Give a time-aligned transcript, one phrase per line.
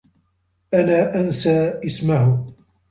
[0.73, 2.47] أنا أنسى إسمه.